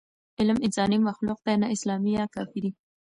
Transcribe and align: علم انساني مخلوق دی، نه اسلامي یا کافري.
علم 0.39 0.57
انساني 0.65 0.97
مخلوق 1.09 1.39
دی، 1.45 1.55
نه 1.61 1.67
اسلامي 1.75 2.11
یا 2.19 2.25
کافري. 2.35 2.71